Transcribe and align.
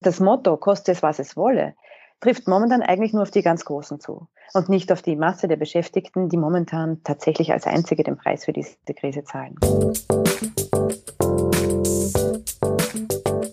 das 0.00 0.18
Motto, 0.18 0.56
koste 0.56 0.92
es, 0.92 1.02
was 1.02 1.18
es 1.18 1.36
wolle, 1.36 1.74
trifft 2.20 2.48
momentan 2.48 2.82
eigentlich 2.82 3.12
nur 3.12 3.22
auf 3.22 3.30
die 3.30 3.42
ganz 3.42 3.64
Großen 3.64 4.00
zu 4.00 4.28
und 4.54 4.68
nicht 4.68 4.90
auf 4.92 5.02
die 5.02 5.14
Masse 5.14 5.46
der 5.46 5.56
Beschäftigten, 5.56 6.28
die 6.28 6.38
momentan 6.38 7.02
tatsächlich 7.04 7.52
als 7.52 7.66
einzige 7.66 8.02
den 8.02 8.16
Preis 8.16 8.46
für 8.46 8.52
diese 8.52 8.76
Krise 8.98 9.24
zahlen. 9.24 9.56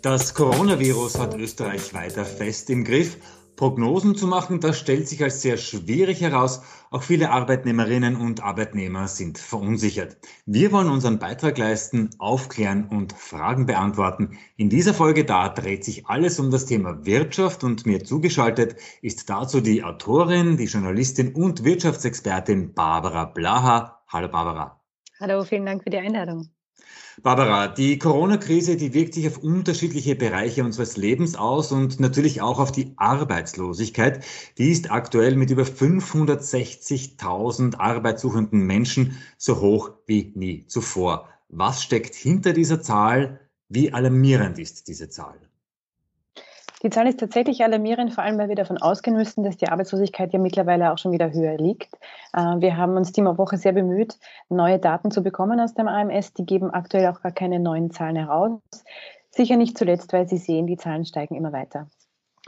Das 0.02 0.34
Coronavirus 0.34 1.20
hat 1.20 1.36
Österreich 1.36 1.94
weiter 1.94 2.24
fest 2.24 2.70
im 2.70 2.86
Griff 2.86 3.18
Prognosen 3.58 4.16
zu 4.16 4.28
machen, 4.28 4.62
das 4.62 4.78
stellt 4.80 5.08
sich 5.08 5.22
als 5.24 5.42
sehr 5.42 5.58
schwierig 5.58 6.22
heraus. 6.22 6.62
Auch 6.92 7.02
viele 7.02 7.32
Arbeitnehmerinnen 7.32 8.16
und 8.16 8.44
Arbeitnehmer 8.44 9.08
sind 9.08 9.40
verunsichert. 9.40 10.18
Wir 10.46 10.72
wollen 10.72 10.90
unseren 10.90 11.18
Beitrag 11.18 11.58
leisten, 11.58 12.12
aufklären 12.20 12.88
und 12.88 13.14
Fragen 13.14 13.66
beantworten. 13.66 14.38
In 14.56 14.70
dieser 14.70 14.94
Folge 14.94 15.26
da 15.26 15.50
dreht 15.50 15.84
sich 15.84 16.06
alles 16.06 16.40
um 16.40 16.52
das 16.52 16.68
Thema 16.68 17.06
Wirtschaft 17.06 17.64
und 17.64 17.86
mir 17.88 18.04
zugeschaltet 18.04 18.76
ist 19.02 19.30
dazu 19.30 19.60
die 19.60 19.84
Autorin, 19.84 20.56
die 20.56 20.66
Journalistin 20.66 21.34
und 21.34 21.64
Wirtschaftsexpertin 21.64 22.74
Barbara 22.76 23.26
Blaha. 23.26 24.04
Hallo 24.08 24.30
Barbara. 24.30 24.80
Hallo, 25.20 25.44
vielen 25.44 25.66
Dank 25.66 25.84
für 25.84 25.90
die 25.90 25.98
Einladung. 25.98 26.52
Barbara, 27.24 27.68
die 27.68 27.98
Corona-Krise, 27.98 28.78
die 28.78 28.94
wirkt 28.94 29.16
sich 29.16 29.28
auf 29.28 29.40
unterschiedliche 29.40 30.16
Bereiche 30.16 30.64
unseres 30.64 30.98
Lebens 30.98 31.36
aus 31.36 31.72
und 31.72 32.00
natürlich 32.00 32.42
auch 32.42 32.60
auf 32.60 32.72
die 32.72 32.94
Arbeitslosigkeit. 32.96 34.24
Die 34.60 34.72
ist 34.72 34.92
aktuell 34.92 35.36
mit 35.36 35.50
über 35.50 35.64
560.000 35.64 37.78
arbeitssuchenden 37.78 38.60
Menschen 38.60 39.18
so 39.38 39.62
hoch 39.62 39.94
wie 40.06 40.32
nie 40.36 40.68
zuvor. 40.68 41.28
Was 41.50 41.82
steckt 41.82 42.14
hinter 42.14 42.54
dieser 42.54 42.84
Zahl? 42.84 43.40
Wie 43.68 43.94
alarmierend 43.94 44.60
ist 44.60 44.88
diese 44.88 45.10
Zahl? 45.10 45.47
Die 46.88 46.92
Zahl 46.92 47.10
ist 47.10 47.20
tatsächlich 47.20 47.62
alarmierend, 47.66 48.14
vor 48.14 48.24
allem 48.24 48.38
weil 48.38 48.48
wir 48.48 48.56
davon 48.56 48.78
ausgehen 48.78 49.18
müssen, 49.18 49.44
dass 49.44 49.58
die 49.58 49.68
Arbeitslosigkeit 49.68 50.32
ja 50.32 50.40
mittlerweile 50.40 50.94
auch 50.94 50.98
schon 50.98 51.12
wieder 51.12 51.34
höher 51.34 51.58
liegt. 51.58 51.94
Äh, 52.32 52.62
wir 52.62 52.78
haben 52.78 52.96
uns 52.96 53.12
die 53.12 53.26
Woche 53.26 53.58
sehr 53.58 53.74
bemüht, 53.74 54.18
neue 54.48 54.80
Daten 54.80 55.12
zu 55.12 55.22
bekommen 55.22 55.60
aus 55.60 55.74
dem 55.74 55.90
AMS. 55.90 56.32
Die 56.36 56.46
geben 56.46 56.72
aktuell 56.72 57.08
auch 57.08 57.22
gar 57.22 57.34
keine 57.34 57.60
neuen 57.60 57.92
Zahlen 57.92 58.16
heraus. 58.16 58.62
Sicher 59.32 59.58
nicht 59.58 59.78
zuletzt, 59.78 60.14
weil 60.14 60.30
Sie 60.30 60.38
sehen, 60.38 60.66
die 60.66 60.78
Zahlen 60.78 61.04
steigen 61.04 61.36
immer 61.36 61.52
weiter. 61.52 61.90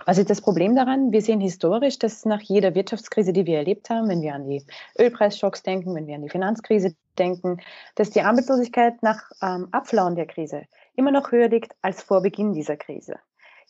Was 0.06 0.18
ist 0.18 0.30
das 0.30 0.40
Problem 0.40 0.74
daran? 0.74 1.12
Wir 1.12 1.22
sehen 1.22 1.42
historisch, 1.42 2.00
dass 2.00 2.24
nach 2.24 2.40
jeder 2.40 2.76
Wirtschaftskrise, 2.76 3.34
die 3.34 3.46
wir 3.46 3.58
erlebt 3.58 3.90
haben, 3.90 4.08
wenn 4.08 4.22
wir 4.22 4.36
an 4.36 4.48
die 4.48 4.64
Ölpreisschocks 4.98 5.64
denken, 5.64 5.94
wenn 5.96 6.08
wir 6.08 6.16
an 6.16 6.22
die 6.22 6.30
Finanzkrise 6.30 6.96
denken, 7.18 7.58
dass 7.96 8.12
die 8.12 8.22
Arbeitslosigkeit 8.22 9.04
nach 9.04 9.22
ähm, 9.42 9.68
Abflauen 9.72 10.16
der 10.16 10.28
Krise 10.28 10.62
immer 10.96 11.12
noch 11.12 11.34
höher 11.34 11.50
liegt 11.50 11.76
als 11.82 12.02
vor 12.02 12.22
Beginn 12.22 12.54
dieser 12.54 12.78
Krise. 12.78 13.18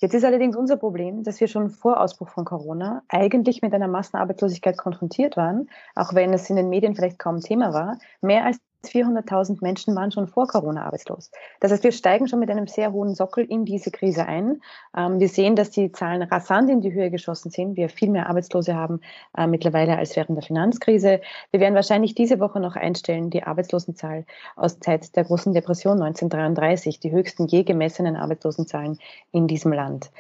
Jetzt 0.02 0.14
ist 0.14 0.24
allerdings 0.24 0.56
unser 0.56 0.78
Problem, 0.78 1.24
dass 1.24 1.42
wir 1.42 1.50
schon 1.50 1.70
vor 1.70 2.00
Ausbruch 2.00 2.30
von 2.30 2.46
Corona 2.46 3.04
eigentlich 3.10 3.62
mit 3.62 3.74
einer 3.74 3.90
Massenarbeitslosigkeit 3.90 4.78
konfrontiert 4.78 5.36
waren, 5.36 5.70
auch 5.94 6.14
wenn 6.14 6.32
es 6.32 6.50
in 6.50 6.56
den 6.56 6.70
Medien 6.70 6.96
vielleicht 6.96 7.20
kaum 7.20 7.42
Thema 7.42 7.74
war. 7.74 8.00
Mehr 8.22 8.46
als 8.46 8.60
400.000 8.86 9.58
Menschen 9.62 9.96
waren 9.96 10.12
schon 10.12 10.28
vor 10.28 10.48
Corona 10.48 10.86
arbeitslos. 10.86 11.32
Das 11.60 11.72
heißt, 11.72 11.84
wir 11.84 11.92
steigen 11.92 12.28
schon 12.28 12.40
mit 12.40 12.50
einem 12.50 12.68
sehr 12.68 12.94
hohen 12.94 13.14
Sockel 13.14 13.44
in 13.44 13.66
diese 13.66 13.92
Krise 13.92 14.26
ein. 14.26 14.62
Ähm, 14.96 15.20
wir 15.20 15.28
sehen, 15.28 15.56
dass 15.56 15.70
die 15.70 15.92
Zahlen 15.92 16.24
rasant 16.24 16.70
in 16.70 16.82
die 16.82 16.94
Höhe 16.94 17.12
geschossen 17.12 17.52
sind. 17.52 17.76
Wir 17.76 17.90
viel 17.90 18.10
mehr 18.10 18.30
Arbeitslose 18.30 18.76
haben 18.76 19.02
äh, 19.38 19.48
mittlerweile 19.48 19.98
als 19.98 20.16
während 20.16 20.38
der 20.38 20.44
Finanzkrise. 20.44 21.22
Wir 21.52 21.60
werden 21.60 21.76
wahrscheinlich 21.76 22.16
diese 22.16 22.40
Woche 22.40 22.60
noch 22.60 22.76
einstellen, 22.76 23.30
die 23.30 23.44
Arbeitslosenzahl 23.44 24.26
aus 24.56 24.80
Zeit 24.80 25.16
der 25.16 25.26
großen 25.26 25.54
Depression 25.54 26.02
1933, 26.02 27.00
die 27.00 27.12
höchsten 27.12 27.48
je 27.48 27.64
gemessenen 27.64 28.16
Arbeitslosenzahlen 28.16 28.98
in 29.32 29.48
diesem 29.48 29.74
Land. 29.74 30.12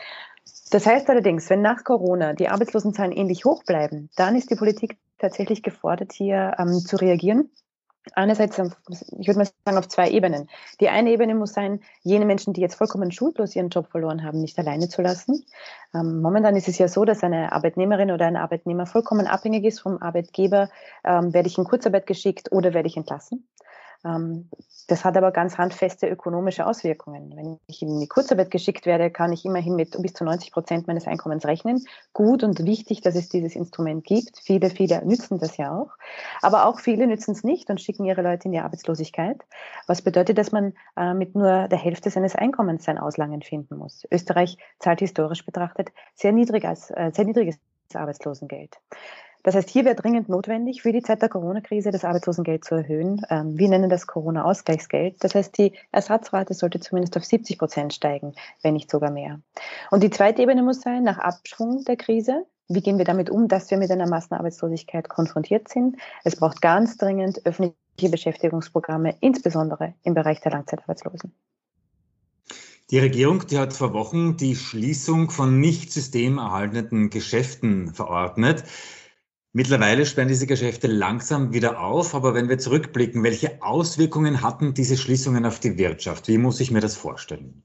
Das 0.71 0.85
heißt 0.85 1.09
allerdings, 1.09 1.49
wenn 1.49 1.61
nach 1.61 1.83
Corona 1.83 2.33
die 2.33 2.49
Arbeitslosenzahlen 2.49 3.11
ähnlich 3.11 3.45
hoch 3.45 3.63
bleiben, 3.63 4.09
dann 4.15 4.35
ist 4.35 4.51
die 4.51 4.55
Politik 4.55 4.97
tatsächlich 5.17 5.63
gefordert, 5.63 6.13
hier 6.13 6.55
ähm, 6.59 6.79
zu 6.79 6.97
reagieren 6.97 7.49
einerseits, 8.15 8.57
ich 8.57 9.27
würde 9.27 9.39
mal 9.39 9.47
sagen, 9.65 9.77
auf 9.77 9.87
zwei 9.87 10.09
Ebenen. 10.09 10.49
Die 10.79 10.89
eine 10.89 11.11
Ebene 11.11 11.35
muss 11.35 11.53
sein, 11.53 11.81
jene 12.01 12.25
Menschen, 12.25 12.53
die 12.53 12.61
jetzt 12.61 12.75
vollkommen 12.75 13.11
schuldlos 13.11 13.55
ihren 13.55 13.69
Job 13.69 13.87
verloren 13.91 14.23
haben, 14.23 14.41
nicht 14.41 14.57
alleine 14.57 14.89
zu 14.89 15.01
lassen. 15.01 15.45
Ähm, 15.93 16.21
momentan 16.21 16.55
ist 16.55 16.67
es 16.67 16.77
ja 16.77 16.87
so, 16.87 17.05
dass 17.05 17.23
eine 17.23 17.51
Arbeitnehmerin 17.51 18.11
oder 18.11 18.25
ein 18.25 18.37
Arbeitnehmer 18.37 18.85
vollkommen 18.85 19.27
abhängig 19.27 19.65
ist 19.65 19.81
vom 19.81 20.01
Arbeitgeber. 20.01 20.69
Ähm, 21.03 21.33
werde 21.33 21.47
ich 21.47 21.57
in 21.57 21.65
Kurzarbeit 21.65 22.07
geschickt 22.07 22.51
oder 22.51 22.73
werde 22.73 22.87
ich 22.87 22.97
entlassen? 22.97 23.47
Ähm, 24.05 24.49
das 24.87 25.05
hat 25.05 25.15
aber 25.17 25.31
ganz 25.31 25.57
handfeste 25.57 26.07
ökonomische 26.07 26.65
Auswirkungen. 26.65 27.35
Wenn 27.35 27.59
ich 27.67 27.81
in 27.81 27.99
die 27.99 28.07
Kurzarbeit 28.07 28.49
geschickt 28.49 28.85
werde, 28.85 29.11
kann 29.11 29.31
ich 29.31 29.45
immerhin 29.45 29.75
mit 29.75 30.01
bis 30.01 30.13
zu 30.13 30.23
90 30.23 30.51
Prozent 30.51 30.87
meines 30.87 31.05
Einkommens 31.05 31.45
rechnen. 31.45 31.85
Gut 32.13 32.43
und 32.43 32.65
wichtig, 32.65 33.01
dass 33.01 33.15
es 33.15 33.29
dieses 33.29 33.55
Instrument 33.55 34.03
gibt. 34.03 34.39
Viele, 34.43 34.69
viele 34.69 35.05
nützen 35.05 35.37
das 35.37 35.57
ja 35.57 35.71
auch. 35.71 35.91
Aber 36.41 36.65
auch 36.65 36.79
viele 36.79 37.05
nützen 37.05 37.31
es 37.31 37.43
nicht 37.43 37.69
und 37.69 37.81
schicken 37.81 38.05
ihre 38.05 38.21
Leute 38.23 38.45
in 38.45 38.51
die 38.51 38.59
Arbeitslosigkeit. 38.59 39.43
Was 39.85 40.01
bedeutet, 40.01 40.37
dass 40.37 40.51
man 40.51 40.73
äh, 40.97 41.13
mit 41.13 41.35
nur 41.35 41.67
der 41.67 41.77
Hälfte 41.77 42.09
seines 42.09 42.35
Einkommens 42.35 42.85
sein 42.85 42.97
Auslangen 42.97 43.41
finden 43.41 43.77
muss. 43.77 44.07
Österreich 44.11 44.57
zahlt 44.79 44.99
historisch 44.99 45.45
betrachtet 45.45 45.89
sehr, 46.15 46.31
niedrig 46.31 46.65
als, 46.65 46.89
äh, 46.89 47.11
sehr 47.13 47.25
niedriges 47.25 47.59
Arbeitslosengeld. 47.93 48.77
Das 49.43 49.55
heißt, 49.55 49.69
hier 49.69 49.85
wäre 49.85 49.95
dringend 49.95 50.27
notwendig, 50.27 50.81
für 50.81 50.91
die 50.91 51.01
Zeit 51.01 51.21
der 51.21 51.29
Corona-Krise 51.29 51.91
das 51.91 52.03
Arbeitslosengeld 52.03 52.65
zu 52.65 52.75
erhöhen. 52.75 53.21
Ähm, 53.29 53.57
wir 53.57 53.69
nennen 53.69 53.89
das 53.89 54.05
Corona-Ausgleichsgeld. 54.05 55.23
Das 55.23 55.33
heißt, 55.33 55.57
die 55.57 55.73
Ersatzrate 55.91 56.53
sollte 56.53 56.79
zumindest 56.79 57.15
auf 57.15 57.23
70 57.23 57.57
Prozent 57.57 57.93
steigen, 57.93 58.33
wenn 58.61 58.73
nicht 58.73 58.91
sogar 58.91 59.11
mehr. 59.11 59.39
Und 59.91 60.03
die 60.03 60.09
zweite 60.09 60.41
Ebene 60.41 60.61
muss 60.61 60.81
sein, 60.81 61.03
nach 61.03 61.19
Abschwung 61.19 61.85
der 61.85 61.95
Krise, 61.95 62.45
wie 62.67 62.81
gehen 62.81 62.97
wir 62.97 63.05
damit 63.05 63.29
um, 63.29 63.47
dass 63.47 63.71
wir 63.71 63.77
mit 63.77 63.89
einer 63.89 64.07
Massenarbeitslosigkeit 64.07 65.09
konfrontiert 65.09 65.69
sind? 65.69 65.97
Es 66.23 66.35
braucht 66.35 66.61
ganz 66.61 66.97
dringend 66.97 67.45
öffentliche 67.45 68.11
Beschäftigungsprogramme, 68.11 69.15
insbesondere 69.21 69.95
im 70.03 70.13
Bereich 70.13 70.41
der 70.41 70.51
Langzeitarbeitslosen. 70.51 71.33
Die 72.91 72.99
Regierung, 72.99 73.45
die 73.47 73.57
hat 73.57 73.73
vor 73.73 73.93
Wochen 73.93 74.35
die 74.37 74.55
Schließung 74.55 75.29
von 75.29 75.59
nicht 75.59 75.91
systemerhaltenden 75.91 77.09
Geschäften 77.09 77.93
verordnet. 77.93 78.63
Mittlerweile 79.51 80.05
sperren 80.05 80.27
diese 80.27 80.45
Geschäfte 80.47 80.87
langsam 80.87 81.53
wieder 81.53 81.79
auf, 81.79 82.13
aber 82.13 82.35
wenn 82.35 82.49
wir 82.49 82.59
zurückblicken, 82.59 83.23
welche 83.23 83.61
Auswirkungen 83.63 84.41
hatten 84.43 84.75
diese 84.75 84.95
Schließungen 84.95 85.45
auf 85.45 85.59
die 85.59 85.77
Wirtschaft? 85.77 86.27
Wie 86.27 86.37
muss 86.37 86.59
ich 86.59 86.69
mir 86.71 86.81
das 86.81 86.95
vorstellen? 86.95 87.63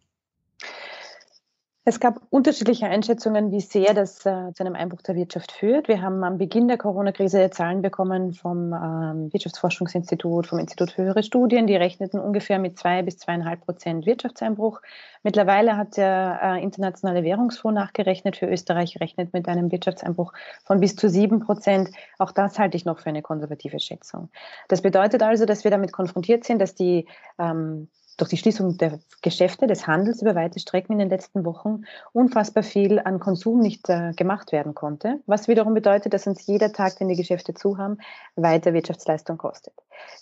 Es 1.86 2.00
gab 2.00 2.22
unterschiedliche 2.30 2.86
Einschätzungen, 2.86 3.52
wie 3.52 3.60
sehr 3.60 3.92
das 3.92 4.24
äh, 4.24 4.54
zu 4.54 4.64
einem 4.64 4.74
Einbruch 4.74 5.02
der 5.02 5.16
Wirtschaft 5.16 5.52
führt. 5.52 5.86
Wir 5.86 6.00
haben 6.00 6.24
am 6.24 6.38
Beginn 6.38 6.66
der 6.66 6.78
Corona-Krise 6.78 7.50
Zahlen 7.50 7.82
bekommen 7.82 8.32
vom 8.32 8.72
ähm, 8.72 9.30
Wirtschaftsforschungsinstitut, 9.30 10.46
vom 10.46 10.58
Institut 10.58 10.92
für 10.92 11.02
höhere 11.02 11.22
Studien. 11.22 11.66
Die 11.66 11.76
rechneten 11.76 12.18
ungefähr 12.18 12.58
mit 12.58 12.78
zwei 12.78 13.02
bis 13.02 13.18
zweieinhalb 13.18 13.60
Prozent 13.60 14.06
Wirtschaftseinbruch. 14.06 14.80
Mittlerweile 15.22 15.76
hat 15.76 15.98
der 15.98 16.40
äh, 16.42 16.62
Internationale 16.62 17.22
Währungsfonds 17.22 17.74
nachgerechnet. 17.74 18.38
Für 18.38 18.46
Österreich 18.46 18.98
rechnet 18.98 19.34
mit 19.34 19.46
einem 19.46 19.70
Wirtschaftseinbruch 19.70 20.32
von 20.64 20.80
bis 20.80 20.96
zu 20.96 21.10
sieben 21.10 21.40
Prozent. 21.40 21.90
Auch 22.18 22.30
das 22.30 22.58
halte 22.58 22.78
ich 22.78 22.86
noch 22.86 23.00
für 23.00 23.10
eine 23.10 23.20
konservative 23.20 23.78
Schätzung. 23.78 24.30
Das 24.68 24.80
bedeutet 24.80 25.22
also, 25.22 25.44
dass 25.44 25.64
wir 25.64 25.70
damit 25.70 25.92
konfrontiert 25.92 26.44
sind, 26.44 26.60
dass 26.60 26.74
die 26.74 27.06
ähm, 27.38 27.88
durch 28.16 28.30
die 28.30 28.36
Schließung 28.36 28.76
der 28.78 28.98
Geschäfte, 29.22 29.66
des 29.66 29.86
Handels 29.86 30.22
über 30.22 30.34
weite 30.34 30.60
Strecken 30.60 30.92
in 30.94 30.98
den 30.98 31.08
letzten 31.08 31.44
Wochen 31.44 31.82
unfassbar 32.12 32.62
viel 32.62 32.98
an 33.00 33.18
Konsum 33.18 33.60
nicht 33.60 33.88
äh, 33.88 34.12
gemacht 34.12 34.52
werden 34.52 34.74
konnte, 34.74 35.20
was 35.26 35.48
wiederum 35.48 35.74
bedeutet, 35.74 36.14
dass 36.14 36.26
uns 36.26 36.46
jeder 36.46 36.72
Tag, 36.72 36.98
den 36.98 37.08
die 37.08 37.16
Geschäfte 37.16 37.54
zu 37.54 37.78
haben, 37.78 37.98
weiter 38.36 38.72
Wirtschaftsleistung 38.72 39.38
kostet. 39.38 39.74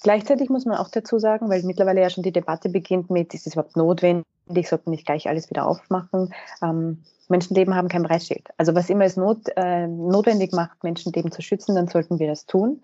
Gleichzeitig 0.03 0.49
muss 0.49 0.65
man 0.65 0.79
auch 0.79 0.89
dazu 0.89 1.19
sagen, 1.19 1.49
weil 1.49 1.63
mittlerweile 1.63 2.01
ja 2.01 2.11
schon 2.11 2.23
die 2.23 2.33
Debatte 2.33 2.69
beginnt 2.69 3.11
mit, 3.11 3.35
ist 3.35 3.47
es 3.47 3.55
überhaupt 3.55 3.77
notwendig, 3.77 4.25
sollte 4.69 4.85
man 4.87 4.93
nicht 4.93 5.07
gleich 5.07 5.29
alles 5.29 5.51
wieder 5.51 5.67
aufmachen. 5.67 6.33
Ähm, 6.63 7.03
Menschenleben 7.29 7.75
haben 7.75 7.89
kein 7.89 8.03
Preisschild. 8.03 8.49
Also 8.59 8.75
was 8.75 8.91
immer 8.91 9.05
es 9.05 9.17
not, 9.17 9.49
äh, 9.57 9.87
notwendig 9.87 10.53
macht, 10.53 10.85
Menschenleben 10.85 11.33
zu 11.33 11.43
schützen, 11.43 11.75
dann 11.75 11.89
sollten 11.89 12.19
wir 12.19 12.29
das 12.29 12.47
tun. 12.47 12.83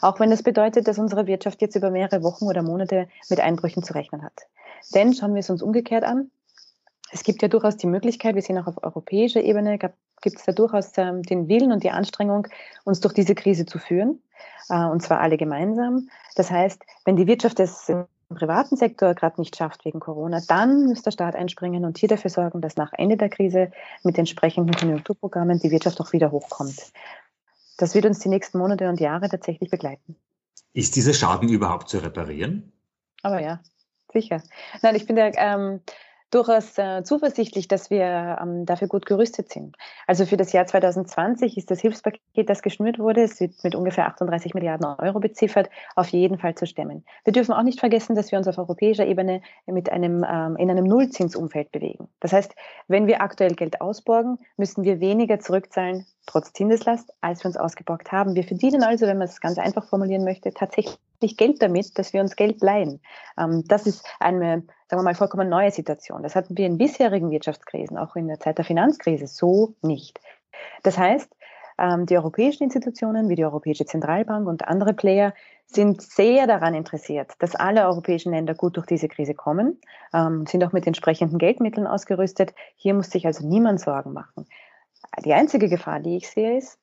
Auch 0.00 0.20
wenn 0.20 0.30
das 0.30 0.42
bedeutet, 0.42 0.88
dass 0.88 0.98
unsere 0.98 1.26
Wirtschaft 1.26 1.60
jetzt 1.60 1.76
über 1.76 1.90
mehrere 1.90 2.22
Wochen 2.22 2.46
oder 2.46 2.62
Monate 2.62 3.08
mit 3.28 3.40
Einbrüchen 3.40 3.82
zu 3.82 3.94
rechnen 3.94 4.22
hat. 4.22 4.46
Denn 4.94 5.14
schauen 5.14 5.34
wir 5.34 5.40
es 5.40 5.50
uns 5.50 5.62
umgekehrt 5.62 6.04
an. 6.04 6.30
Es 7.12 7.22
gibt 7.22 7.42
ja 7.42 7.48
durchaus 7.48 7.76
die 7.76 7.86
Möglichkeit, 7.86 8.34
wir 8.34 8.42
sehen 8.42 8.58
auch 8.58 8.66
auf 8.66 8.82
europäischer 8.82 9.42
Ebene, 9.42 9.78
gibt 9.78 10.38
es 10.38 10.44
da 10.44 10.52
durchaus 10.52 10.92
ähm, 10.98 11.22
den 11.22 11.48
Willen 11.48 11.72
und 11.72 11.84
die 11.84 11.90
Anstrengung, 11.90 12.48
uns 12.84 13.00
durch 13.00 13.14
diese 13.14 13.34
Krise 13.34 13.64
zu 13.64 13.78
führen, 13.78 14.20
äh, 14.68 14.84
und 14.84 15.02
zwar 15.02 15.20
alle 15.20 15.36
gemeinsam. 15.36 16.08
Das 16.34 16.50
heißt, 16.50 16.82
wenn 17.04 17.16
die 17.16 17.28
Wirtschaft 17.28 17.60
es 17.60 17.88
im 17.88 18.06
privaten 18.34 18.76
Sektor 18.76 19.14
gerade 19.14 19.40
nicht 19.40 19.54
schafft 19.54 19.84
wegen 19.84 20.00
Corona, 20.00 20.40
dann 20.48 20.86
muss 20.86 21.02
der 21.02 21.12
Staat 21.12 21.36
einspringen 21.36 21.84
und 21.84 21.96
hier 21.96 22.08
dafür 22.08 22.30
sorgen, 22.30 22.60
dass 22.60 22.76
nach 22.76 22.92
Ende 22.92 23.16
der 23.16 23.28
Krise 23.28 23.70
mit 24.02 24.18
entsprechenden 24.18 24.74
Konjunkturprogrammen 24.74 25.60
die 25.60 25.70
Wirtschaft 25.70 26.00
auch 26.00 26.12
wieder 26.12 26.32
hochkommt 26.32 26.92
das 27.76 27.94
wird 27.94 28.06
uns 28.06 28.20
die 28.20 28.28
nächsten 28.28 28.58
Monate 28.58 28.88
und 28.88 29.00
Jahre 29.00 29.28
tatsächlich 29.28 29.70
begleiten. 29.70 30.16
Ist 30.72 30.96
dieser 30.96 31.14
Schaden 31.14 31.48
überhaupt 31.48 31.88
zu 31.88 31.98
reparieren? 31.98 32.72
Aber 33.22 33.40
ja, 33.40 33.60
sicher. 34.12 34.42
Nein, 34.82 34.94
ich 34.94 35.06
bin 35.06 35.16
der, 35.16 35.32
ähm, 35.36 35.80
durchaus 36.30 36.76
äh, 36.78 37.02
zuversichtlich, 37.04 37.68
dass 37.68 37.90
wir 37.90 38.38
ähm, 38.42 38.66
dafür 38.66 38.88
gut 38.88 39.06
gerüstet 39.06 39.52
sind. 39.52 39.76
Also 40.06 40.26
für 40.26 40.36
das 40.36 40.52
Jahr 40.52 40.66
2020 40.66 41.56
ist 41.56 41.70
das 41.70 41.80
Hilfspaket, 41.80 42.48
das 42.48 42.62
geschnürt 42.62 42.98
wurde, 42.98 43.22
es 43.22 43.40
wird 43.40 43.52
mit 43.62 43.74
ungefähr 43.74 44.06
38 44.06 44.54
Milliarden 44.54 44.86
Euro 44.98 45.20
beziffert, 45.20 45.70
auf 45.94 46.08
jeden 46.08 46.38
Fall 46.38 46.54
zu 46.54 46.66
stemmen. 46.66 47.04
Wir 47.24 47.32
dürfen 47.32 47.52
auch 47.52 47.62
nicht 47.62 47.80
vergessen, 47.80 48.16
dass 48.16 48.32
wir 48.32 48.38
uns 48.38 48.48
auf 48.48 48.58
europäischer 48.58 49.06
Ebene 49.06 49.40
mit 49.66 49.90
einem, 49.90 50.24
ähm, 50.28 50.56
in 50.56 50.70
einem 50.70 50.84
Nullzinsumfeld 50.84 51.70
bewegen. 51.72 52.08
Das 52.20 52.32
heißt, 52.32 52.54
wenn 52.88 53.06
wir 53.06 53.22
aktuell 53.22 53.54
Geld 53.54 53.80
ausborgen, 53.80 54.38
müssen 54.56 54.84
wir 54.84 55.00
weniger 55.00 55.38
zurückzahlen, 55.38 56.06
trotz 56.26 56.52
Zinseslast, 56.52 57.12
als 57.20 57.44
wir 57.44 57.48
uns 57.48 57.56
ausgeborgt 57.56 58.12
haben. 58.12 58.34
Wir 58.34 58.44
verdienen 58.44 58.82
also, 58.82 59.06
wenn 59.06 59.18
man 59.18 59.28
es 59.28 59.40
ganz 59.40 59.58
einfach 59.58 59.88
formulieren 59.88 60.24
möchte, 60.24 60.52
tatsächlich 60.52 60.98
Geld 61.36 61.62
damit, 61.62 61.98
dass 61.98 62.12
wir 62.12 62.20
uns 62.20 62.36
Geld 62.36 62.60
leihen. 62.60 63.00
Ähm, 63.38 63.64
das 63.66 63.86
ist 63.86 64.04
eine, 64.18 64.64
sagen 64.88 65.00
wir 65.00 65.04
mal, 65.04 65.14
vollkommen 65.14 65.48
neue 65.48 65.70
Situation. 65.70 66.22
Das 66.22 66.36
hatten 66.36 66.56
wir 66.56 66.66
in 66.66 66.78
bisherigen 66.78 67.30
Wirtschaftskrisen, 67.30 67.98
auch 67.98 68.16
in 68.16 68.28
der 68.28 68.40
Zeit 68.40 68.58
der 68.58 68.64
Finanzkrise, 68.64 69.26
so 69.26 69.74
nicht. 69.82 70.20
Das 70.82 70.96
heißt, 70.96 71.30
ähm, 71.78 72.06
die 72.06 72.16
europäischen 72.16 72.64
Institutionen 72.64 73.28
wie 73.28 73.34
die 73.34 73.44
Europäische 73.44 73.84
Zentralbank 73.84 74.46
und 74.46 74.66
andere 74.66 74.94
Player 74.94 75.34
sind 75.66 76.00
sehr 76.00 76.46
daran 76.46 76.74
interessiert, 76.74 77.32
dass 77.40 77.54
alle 77.54 77.86
europäischen 77.86 78.32
Länder 78.32 78.54
gut 78.54 78.76
durch 78.76 78.86
diese 78.86 79.08
Krise 79.08 79.34
kommen, 79.34 79.80
ähm, 80.14 80.46
sind 80.46 80.64
auch 80.64 80.72
mit 80.72 80.86
entsprechenden 80.86 81.38
Geldmitteln 81.38 81.86
ausgerüstet. 81.86 82.54
Hier 82.76 82.94
muss 82.94 83.10
sich 83.10 83.26
also 83.26 83.46
niemand 83.46 83.80
Sorgen 83.80 84.12
machen. 84.12 84.46
Die 85.24 85.34
einzige 85.34 85.68
Gefahr, 85.68 86.00
die 86.00 86.16
ich 86.16 86.30
sehe, 86.30 86.56
ist, 86.58 86.78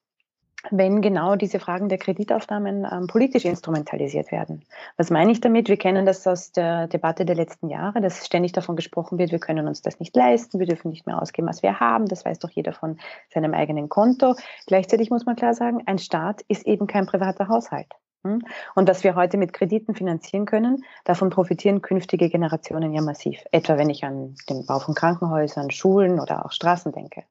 wenn 0.72 1.02
genau 1.02 1.36
diese 1.36 1.60
Fragen 1.60 1.90
der 1.90 1.98
Kreditaufnahmen 1.98 2.88
ähm, 2.90 3.08
politisch 3.08 3.46
instrumentalisiert 3.46 4.32
werden. 4.32 4.64
Was 4.98 5.10
meine 5.10 5.32
ich 5.32 5.42
damit? 5.42 5.68
Wir 5.68 5.78
kennen 5.78 6.06
das 6.06 6.26
aus 6.26 6.52
der 6.52 6.88
Debatte 6.88 7.26
der 7.26 7.36
letzten 7.36 7.70
Jahre, 7.70 8.02
dass 8.02 8.26
ständig 8.26 8.54
davon 8.54 8.76
gesprochen 8.76 9.18
wird, 9.18 9.32
wir 9.32 9.40
können 9.40 9.68
uns 9.68 9.82
das 9.82 10.00
nicht 10.00 10.16
leisten, 10.16 10.60
wir 10.60 10.68
dürfen 10.68 10.90
nicht 10.90 11.06
mehr 11.06 11.22
ausgeben, 11.22 11.48
was 11.48 11.64
wir 11.64 11.80
haben. 11.80 12.08
Das 12.08 12.26
weiß 12.26 12.40
doch 12.40 12.50
jeder 12.50 12.74
von 12.74 12.98
seinem 13.34 13.54
eigenen 13.54 13.90
Konto. 13.90 14.36
Gleichzeitig 14.68 15.10
muss 15.10 15.26
man 15.26 15.36
klar 15.36 15.54
sagen, 15.54 15.84
ein 15.86 15.98
Staat 15.98 16.42
ist 16.48 16.66
eben 16.66 16.88
kein 16.88 17.06
privater 17.06 17.48
Haushalt. 17.48 17.92
Hm? 18.24 18.42
Und 18.76 18.88
was 18.88 19.04
wir 19.04 19.16
heute 19.16 19.38
mit 19.38 19.52
Krediten 19.52 19.96
finanzieren 19.96 20.46
können, 20.46 20.84
davon 21.04 21.30
profitieren 21.30 21.82
künftige 21.82 22.30
Generationen 22.30 22.94
ja 22.94 23.02
massiv. 23.02 23.44
Etwa 23.52 23.78
wenn 23.78 23.90
ich 23.90 24.06
an 24.06 24.36
den 24.50 24.66
Bau 24.66 24.80
von 24.80 24.96
Krankenhäusern, 24.96 25.72
Schulen 25.72 26.20
oder 26.20 26.46
auch 26.46 26.52
Straßen 26.52 26.94
denke. 26.94 27.24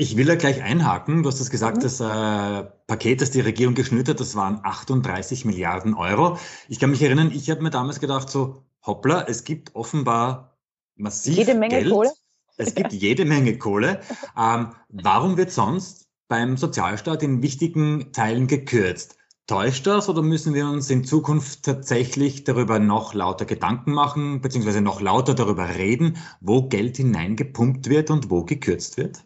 Ich 0.00 0.16
will 0.16 0.24
da 0.24 0.34
gleich 0.34 0.62
einhaken. 0.62 1.22
Du 1.22 1.28
hast 1.28 1.40
es 1.40 1.50
gesagt, 1.50 1.76
mhm. 1.76 1.82
das 1.82 2.00
äh, 2.00 2.64
Paket, 2.86 3.20
das 3.20 3.32
die 3.32 3.40
Regierung 3.40 3.74
geschnürt 3.74 4.08
hat, 4.08 4.18
das 4.18 4.34
waren 4.34 4.60
38 4.62 5.44
Milliarden 5.44 5.92
Euro. 5.92 6.38
Ich 6.68 6.80
kann 6.80 6.90
mich 6.90 7.02
erinnern, 7.02 7.30
ich 7.34 7.50
habe 7.50 7.62
mir 7.62 7.68
damals 7.68 8.00
gedacht, 8.00 8.30
so, 8.30 8.64
hoppla, 8.86 9.26
es 9.28 9.44
gibt 9.44 9.74
offenbar 9.74 10.56
massiv 10.96 11.36
jede 11.36 11.54
Menge 11.54 11.80
Geld. 11.80 11.90
Kohle. 11.90 12.10
Es 12.56 12.74
gibt 12.74 12.94
jede 12.94 13.26
Menge 13.26 13.58
Kohle. 13.58 14.00
Ähm, 14.38 14.70
warum 14.88 15.36
wird 15.36 15.50
sonst 15.50 16.08
beim 16.28 16.56
Sozialstaat 16.56 17.22
in 17.22 17.42
wichtigen 17.42 18.10
Teilen 18.14 18.46
gekürzt? 18.46 19.16
Täuscht 19.46 19.86
das 19.86 20.08
oder 20.08 20.22
müssen 20.22 20.54
wir 20.54 20.66
uns 20.66 20.88
in 20.88 21.04
Zukunft 21.04 21.64
tatsächlich 21.64 22.44
darüber 22.44 22.78
noch 22.78 23.12
lauter 23.12 23.44
Gedanken 23.44 23.92
machen, 23.92 24.40
beziehungsweise 24.40 24.80
noch 24.80 25.02
lauter 25.02 25.34
darüber 25.34 25.68
reden, 25.74 26.16
wo 26.40 26.68
Geld 26.68 26.96
hineingepumpt 26.96 27.90
wird 27.90 28.10
und 28.10 28.30
wo 28.30 28.44
gekürzt 28.44 28.96
wird? 28.96 29.24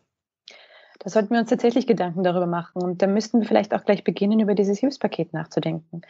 Da 1.04 1.10
sollten 1.10 1.34
wir 1.34 1.40
uns 1.40 1.50
tatsächlich 1.50 1.86
Gedanken 1.86 2.24
darüber 2.24 2.46
machen. 2.46 2.82
Und 2.82 3.02
da 3.02 3.06
müssten 3.06 3.40
wir 3.40 3.46
vielleicht 3.46 3.74
auch 3.74 3.84
gleich 3.84 4.04
beginnen, 4.04 4.40
über 4.40 4.54
dieses 4.54 4.78
Hilfspaket 4.78 5.34
nachzudenken. 5.34 6.00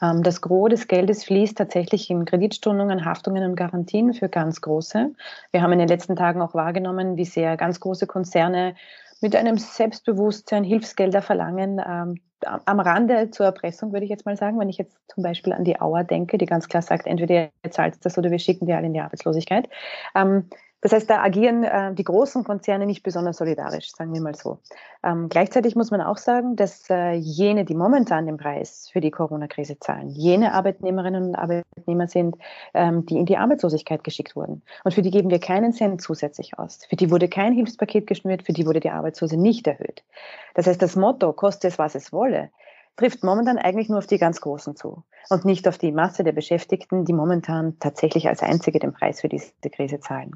Ähm, 0.00 0.22
das 0.22 0.40
Gros 0.40 0.70
des 0.70 0.86
Geldes 0.86 1.24
fließt 1.24 1.58
tatsächlich 1.58 2.08
in 2.08 2.24
Kreditstundungen, 2.24 3.04
Haftungen 3.04 3.44
und 3.44 3.56
Garantien 3.56 4.14
für 4.14 4.28
ganz 4.28 4.60
große. 4.60 5.12
Wir 5.50 5.62
haben 5.62 5.72
in 5.72 5.80
den 5.80 5.88
letzten 5.88 6.14
Tagen 6.14 6.40
auch 6.40 6.54
wahrgenommen, 6.54 7.16
wie 7.16 7.24
sehr 7.24 7.56
ganz 7.56 7.80
große 7.80 8.06
Konzerne 8.06 8.76
mit 9.20 9.34
einem 9.34 9.58
Selbstbewusstsein 9.58 10.62
Hilfsgelder 10.62 11.20
verlangen. 11.20 11.80
Ähm, 11.84 12.20
am 12.44 12.78
Rande 12.78 13.30
zur 13.30 13.46
Erpressung, 13.46 13.92
würde 13.92 14.04
ich 14.04 14.10
jetzt 14.10 14.26
mal 14.26 14.36
sagen, 14.36 14.60
wenn 14.60 14.68
ich 14.68 14.78
jetzt 14.78 14.96
zum 15.08 15.22
Beispiel 15.22 15.52
an 15.52 15.64
die 15.64 15.80
Auer 15.80 16.04
denke, 16.04 16.38
die 16.38 16.46
ganz 16.46 16.68
klar 16.68 16.82
sagt, 16.82 17.06
entweder 17.06 17.50
ihr 17.64 17.70
zahlt 17.70 18.04
das 18.04 18.18
oder 18.18 18.30
wir 18.30 18.38
schicken 18.38 18.66
die 18.66 18.74
alle 18.74 18.86
in 18.86 18.92
die 18.92 19.00
Arbeitslosigkeit. 19.00 19.68
Ähm, 20.14 20.50
das 20.84 20.92
heißt, 20.92 21.08
da 21.08 21.22
agieren 21.22 21.64
äh, 21.64 21.94
die 21.94 22.04
großen 22.04 22.44
Konzerne 22.44 22.84
nicht 22.84 23.02
besonders 23.02 23.38
solidarisch, 23.38 23.90
sagen 23.92 24.12
wir 24.12 24.20
mal 24.20 24.34
so. 24.34 24.58
Ähm, 25.02 25.30
gleichzeitig 25.30 25.76
muss 25.76 25.90
man 25.90 26.02
auch 26.02 26.18
sagen, 26.18 26.56
dass 26.56 26.90
äh, 26.90 27.12
jene, 27.12 27.64
die 27.64 27.74
momentan 27.74 28.26
den 28.26 28.36
Preis 28.36 28.90
für 28.92 29.00
die 29.00 29.10
Corona-Krise 29.10 29.78
zahlen, 29.78 30.10
jene 30.10 30.52
Arbeitnehmerinnen 30.52 31.28
und 31.28 31.36
Arbeitnehmer 31.36 32.06
sind, 32.06 32.36
ähm, 32.74 33.06
die 33.06 33.16
in 33.16 33.24
die 33.24 33.38
Arbeitslosigkeit 33.38 34.04
geschickt 34.04 34.36
wurden. 34.36 34.60
Und 34.84 34.92
für 34.92 35.00
die 35.00 35.10
geben 35.10 35.30
wir 35.30 35.40
keinen 35.40 35.72
Cent 35.72 36.02
zusätzlich 36.02 36.58
aus. 36.58 36.80
Für 36.86 36.96
die 36.96 37.10
wurde 37.10 37.28
kein 37.28 37.54
Hilfspaket 37.54 38.06
geschnürt, 38.06 38.42
für 38.42 38.52
die 38.52 38.66
wurde 38.66 38.80
die 38.80 38.90
Arbeitslose 38.90 39.38
nicht 39.38 39.66
erhöht. 39.66 40.04
Das 40.52 40.66
heißt, 40.66 40.82
das 40.82 40.96
Motto, 40.96 41.32
koste 41.32 41.66
es, 41.66 41.78
was 41.78 41.94
es 41.94 42.12
wolle, 42.12 42.50
trifft 42.96 43.24
momentan 43.24 43.58
eigentlich 43.58 43.88
nur 43.88 43.98
auf 43.98 44.06
die 44.06 44.18
ganz 44.18 44.40
Großen 44.40 44.76
zu 44.76 45.04
und 45.30 45.44
nicht 45.44 45.66
auf 45.66 45.78
die 45.78 45.92
Masse 45.92 46.24
der 46.24 46.32
Beschäftigten, 46.32 47.04
die 47.04 47.12
momentan 47.12 47.78
tatsächlich 47.78 48.28
als 48.28 48.42
einzige 48.42 48.78
den 48.78 48.92
Preis 48.92 49.20
für 49.20 49.28
diese 49.28 49.52
Krise 49.72 50.00
zahlen. 50.00 50.32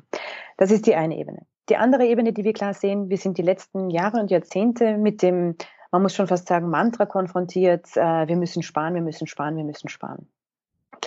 Das 0.56 0.70
ist 0.70 0.86
die 0.86 0.94
eine 0.94 1.16
Ebene. 1.16 1.46
Die 1.68 1.76
andere 1.76 2.06
Ebene, 2.06 2.32
die 2.32 2.44
wir 2.44 2.54
klar 2.54 2.74
sehen, 2.74 3.10
wir 3.10 3.18
sind 3.18 3.38
die 3.38 3.42
letzten 3.42 3.90
Jahre 3.90 4.20
und 4.20 4.30
Jahrzehnte 4.30 4.96
mit 4.96 5.22
dem, 5.22 5.56
man 5.92 6.02
muss 6.02 6.14
schon 6.14 6.26
fast 6.26 6.48
sagen, 6.48 6.70
Mantra 6.70 7.06
konfrontiert, 7.06 7.96
äh, 7.96 8.26
wir 8.26 8.36
müssen 8.36 8.62
sparen, 8.62 8.94
wir 8.94 9.02
müssen 9.02 9.26
sparen, 9.26 9.56
wir 9.56 9.64
müssen 9.64 9.88
sparen. 9.88 10.28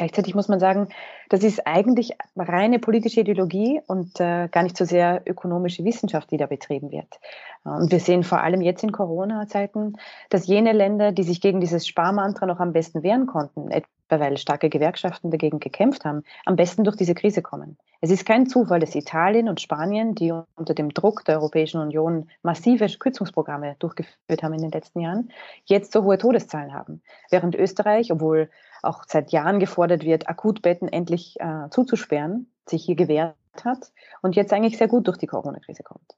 Gleichzeitig 0.01 0.33
muss 0.33 0.47
man 0.47 0.59
sagen, 0.59 0.87
das 1.29 1.43
ist 1.43 1.67
eigentlich 1.67 2.13
reine 2.35 2.79
politische 2.79 3.21
Ideologie 3.21 3.81
und 3.85 4.19
äh, 4.19 4.47
gar 4.47 4.63
nicht 4.63 4.75
so 4.75 4.83
sehr 4.83 5.21
ökonomische 5.27 5.85
Wissenschaft, 5.85 6.31
die 6.31 6.37
da 6.37 6.47
betrieben 6.47 6.89
wird. 6.89 7.19
Und 7.63 7.91
wir 7.91 7.99
sehen 7.99 8.23
vor 8.23 8.41
allem 8.41 8.61
jetzt 8.61 8.81
in 8.81 8.91
Corona-Zeiten, 8.91 9.97
dass 10.31 10.47
jene 10.47 10.71
Länder, 10.71 11.11
die 11.11 11.21
sich 11.21 11.39
gegen 11.39 11.59
dieses 11.59 11.85
Sparmantra 11.85 12.47
noch 12.47 12.59
am 12.59 12.73
besten 12.73 13.03
wehren 13.03 13.27
konnten, 13.27 13.69
weil 14.19 14.37
starke 14.37 14.69
Gewerkschaften 14.69 15.31
dagegen 15.31 15.59
gekämpft 15.59 16.05
haben, 16.05 16.23
am 16.45 16.55
besten 16.55 16.83
durch 16.83 16.95
diese 16.95 17.13
Krise 17.13 17.41
kommen. 17.41 17.77
Es 18.01 18.09
ist 18.09 18.25
kein 18.25 18.47
Zufall, 18.47 18.79
dass 18.79 18.95
Italien 18.95 19.47
und 19.47 19.61
Spanien, 19.61 20.15
die 20.15 20.33
unter 20.55 20.73
dem 20.73 20.89
Druck 20.89 21.23
der 21.25 21.37
Europäischen 21.37 21.79
Union 21.79 22.29
massive 22.41 22.87
Kürzungsprogramme 22.87 23.75
durchgeführt 23.79 24.41
haben 24.41 24.53
in 24.53 24.61
den 24.61 24.71
letzten 24.71 25.01
Jahren, 25.01 25.31
jetzt 25.65 25.91
so 25.91 26.03
hohe 26.03 26.17
Todeszahlen 26.17 26.73
haben. 26.73 27.01
Während 27.29 27.55
Österreich, 27.55 28.11
obwohl 28.11 28.49
auch 28.81 29.03
seit 29.07 29.31
Jahren 29.31 29.59
gefordert 29.59 30.03
wird, 30.03 30.27
Akutbetten 30.27 30.87
endlich 30.87 31.39
äh, 31.39 31.69
zuzusperren, 31.69 32.51
sich 32.67 32.83
hier 32.83 32.95
gewehrt 32.95 33.35
hat 33.63 33.91
und 34.21 34.35
jetzt 34.35 34.51
eigentlich 34.53 34.77
sehr 34.77 34.87
gut 34.87 35.07
durch 35.07 35.17
die 35.17 35.27
Corona-Krise 35.27 35.83
kommt. 35.83 36.15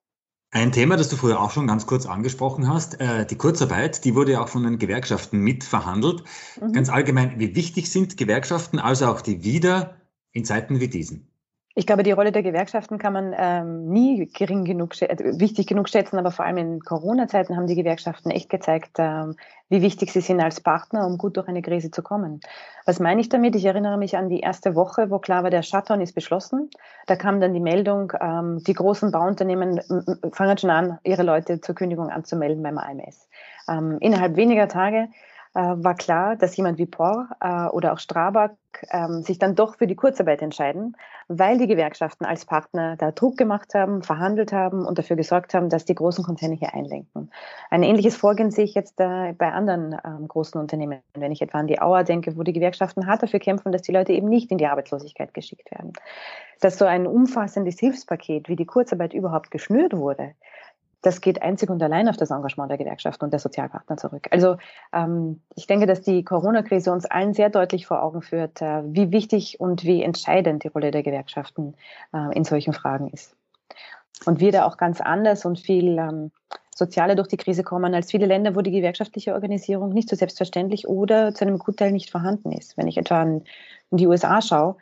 Ein 0.54 0.72
Thema, 0.72 0.98
das 0.98 1.10
du 1.10 1.16
früher 1.16 1.42
auch 1.42 1.50
schon 1.50 1.66
ganz 1.66 1.88
kurz 1.88 2.06
angesprochen 2.06 2.68
hast, 2.70 3.01
äh, 3.01 3.25
die 3.25 3.38
Kurzarbeit, 3.38 4.06
die 4.06 4.13
wurde 4.13 4.34
ja 4.34 4.42
auch 4.44 4.50
von 4.50 4.62
den 4.62 4.77
Gewerkschaften 4.77 5.39
mitverhandelt. 5.39 6.24
Mhm. 6.62 6.74
Ganz 6.74 6.89
allgemein, 6.89 7.39
wie 7.39 7.56
wichtig 7.56 7.89
sind 7.89 8.18
Gewerkschaften, 8.18 8.77
also 8.77 9.08
auch 9.08 9.22
die 9.22 9.44
wieder 9.44 9.98
in 10.32 10.46
Zeiten 10.46 10.80
wie 10.80 10.88
diesen? 10.88 11.33
Ich 11.75 11.88
glaube, 11.88 12.03
die 12.03 12.12
Rolle 12.12 12.32
der 12.32 12.44
Gewerkschaften 12.44 13.00
kann 13.00 13.13
man 13.13 13.34
ähm, 13.36 13.89
nie 13.89 14.27
gering 14.27 14.63
genug, 14.63 15.01
äh, 15.01 15.39
wichtig 15.39 15.65
genug 15.65 15.89
schätzen, 15.89 16.20
aber 16.20 16.30
vor 16.30 16.46
allem 16.46 16.58
in 16.58 16.80
Corona-Zeiten 16.82 17.58
haben 17.58 17.65
die 17.65 17.75
Gewerkschaften 17.75 18.30
echt 18.30 18.50
gezeigt, 18.50 18.98
ähm, 19.00 19.36
wie 19.70 19.82
wichtig 19.82 20.13
sie 20.13 20.22
sind 20.22 20.39
als 20.39 20.62
Partner, 20.62 21.08
um 21.08 21.18
gut 21.18 21.36
durch 21.36 21.48
eine 21.48 21.63
Krise 21.63 21.89
zu 21.89 22.03
kommen. 22.03 22.42
Was 22.86 23.00
meine 23.00 23.22
ich 23.22 23.30
damit? 23.30 23.56
Ich 23.56 23.65
erinnere 23.65 23.98
mich 23.98 24.15
an 24.15 24.30
die 24.30 24.42
erste 24.42 24.75
Woche, 24.75 25.10
wo 25.10 25.18
klar 25.18 25.42
war, 25.42 25.50
der 25.50 25.63
Shutdown 25.63 26.00
ist 26.01 26.13
beschlossen. 26.13 26.70
Da 27.08 27.15
kam 27.15 27.42
dann 27.42 27.53
die 27.53 27.60
Meldung, 27.60 28.13
ähm, 28.22 28.62
die 28.63 28.74
großen 28.74 29.12
Bauunternehmen 29.12 29.82
fangen 30.32 30.58
schon 30.60 30.70
an, 30.70 31.00
ihre 31.03 31.24
Leute 31.24 31.60
zur 31.60 31.74
Kündigung 31.74 32.10
anzumelden 32.10 32.62
beim 32.62 32.77
AMS. 32.77 33.27
Ähm, 33.68 33.98
innerhalb 34.00 34.36
weniger 34.36 34.68
Tage 34.68 35.08
war 35.60 35.95
klar, 35.95 36.36
dass 36.36 36.57
jemand 36.57 36.77
wie 36.79 36.88
Por 36.88 37.27
äh, 37.39 37.67
oder 37.67 37.93
auch 37.93 38.00
Strabag 38.00 38.51
ähm, 38.89 39.22
sich 39.22 39.38
dann 39.38 39.53
doch 39.53 39.75
für 39.75 39.86
die 39.86 39.95
Kurzarbeit 39.95 40.41
entscheiden, 40.41 40.95
weil 41.27 41.60
die 41.60 41.67
Gewerkschaften 41.67 42.25
als 42.25 42.45
Partner 42.45 42.95
da 42.98 43.12
Druck 43.12 43.38
gemacht 43.38 43.75
haben, 43.75 44.01
verhandelt 44.01 44.51
haben 44.51 44.86
und 44.86 44.98
dafür 44.98 45.15
gesorgt 45.15 45.53
haben, 45.53 45.69
dass 45.69 45.86
die 45.86 45.93
großen 45.93 46.24
Konzerne 46.24 46.55
hier 46.55 46.74
einlenken. 46.74 47.29
Ein 47.69 47.83
ähnliches 47.83 48.15
Vorgehen 48.15 48.50
sehe 48.50 48.65
ich 48.65 48.74
jetzt 48.74 49.00
äh, 49.00 49.33
bei 49.33 49.51
anderen 49.51 49.95
ähm, 50.03 50.27
großen 50.27 50.60
Unternehmen. 50.60 51.01
Wenn 51.13 51.31
ich 51.31 51.41
etwa 51.41 51.60
an 51.60 51.67
die 51.67 51.79
Auer 51.79 52.03
denke, 52.03 52.36
wo 52.36 52.43
die 52.43 52.53
Gewerkschaften 52.53 53.05
hart 53.05 53.22
dafür 53.22 53.39
kämpfen, 53.39 53.72
dass 53.72 53.83
die 53.83 53.91
Leute 53.91 54.13
eben 54.13 54.29
nicht 54.29 54.51
in 54.51 54.57
die 54.57 54.67
Arbeitslosigkeit 54.67 55.33
geschickt 55.33 55.69
werden. 55.72 55.93
Dass 56.62 56.77
so 56.77 56.86
ein 56.86 57.05
umfassendes 57.05 57.79
Hilfspaket 57.79 58.50
wie 58.50 58.55
die 58.55 58.65
Kurzarbeit 58.65 59.13
überhaupt 59.13 59.51
geschnürt 59.51 59.95
wurde, 59.95 60.33
das 61.03 61.19
geht 61.22 61.41
einzig 61.41 61.69
und 61.69 61.83
allein 61.83 62.07
auf 62.07 62.17
das 62.17 62.31
Engagement 62.31 62.72
der 62.72 62.77
Gewerkschaften 62.77 63.25
und 63.25 63.31
der 63.31 63.39
Sozialpartner 63.39 63.98
zurück. 63.98 64.27
Also 64.31 64.57
ähm, 64.93 65.41
ich 65.55 65.67
denke, 65.67 65.86
dass 65.86 66.01
die 66.01 66.24
Corona-Krise 66.24 66.91
uns 66.91 67.05
allen 67.05 67.33
sehr 67.33 67.50
deutlich 67.50 67.86
vor 67.86 68.01
Augen 68.01 68.22
führt, 68.22 68.62
äh, 68.62 68.81
wie 68.86 69.12
wichtig 69.12 69.60
und 69.60 69.83
wie 69.83 70.01
entscheidend 70.01 70.63
die 70.63 70.69
Rolle 70.69 70.91
der 70.91 71.03
Gewerkschaften 71.03 71.75
äh, 72.13 72.36
in 72.36 72.45
solchen 72.45 72.74
Fragen 72.74 73.10
ist. 73.10 73.36
Und 74.25 74.39
wir 74.39 74.53
da 74.53 74.65
auch 74.65 74.77
ganz 74.77 75.01
anders 75.01 75.43
und 75.45 75.60
viel 75.60 75.98
ähm, 75.98 76.31
sozialer 76.74 77.15
durch 77.15 77.27
die 77.27 77.38
Krise 77.38 77.63
kommen 77.63 77.93
als 77.93 78.10
viele 78.10 78.25
Länder, 78.25 78.55
wo 78.55 78.62
die 78.62 78.72
gewerkschaftliche 78.72 79.33
Organisierung 79.33 79.89
nicht 79.89 80.10
so 80.10 80.15
selbstverständlich 80.15 80.88
oder 80.88 81.36
zu 81.36 81.45
einem 81.45 81.60
Gutteil 81.60 81.91
nicht 81.91 82.12
vorhanden 82.12 82.53
ist. 82.53 82.77
Wenn 82.77 82.88
ich 82.88 82.98
etwa 82.98 83.22
an 83.22 83.43
die 83.91 84.07
USA 84.07 84.41
schaue, 84.41 84.77